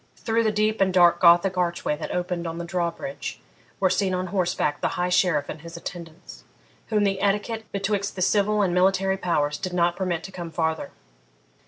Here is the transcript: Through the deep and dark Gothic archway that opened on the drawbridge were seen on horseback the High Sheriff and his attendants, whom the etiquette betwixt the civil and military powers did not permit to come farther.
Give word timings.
Through 0.15 0.43
the 0.43 0.51
deep 0.51 0.81
and 0.81 0.91
dark 0.91 1.19
Gothic 1.21 1.59
archway 1.59 1.95
that 1.97 2.09
opened 2.09 2.47
on 2.47 2.57
the 2.57 2.65
drawbridge 2.65 3.39
were 3.79 3.91
seen 3.91 4.15
on 4.15 4.25
horseback 4.33 4.81
the 4.81 4.87
High 4.97 5.09
Sheriff 5.09 5.47
and 5.47 5.61
his 5.61 5.77
attendants, 5.77 6.43
whom 6.87 7.03
the 7.03 7.21
etiquette 7.21 7.71
betwixt 7.71 8.15
the 8.15 8.23
civil 8.23 8.63
and 8.63 8.73
military 8.73 9.17
powers 9.17 9.59
did 9.59 9.73
not 9.73 9.95
permit 9.95 10.23
to 10.23 10.31
come 10.31 10.49
farther. 10.49 10.89